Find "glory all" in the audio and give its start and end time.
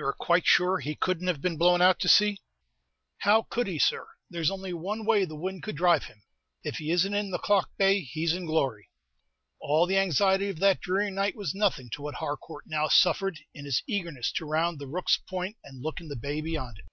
8.46-9.86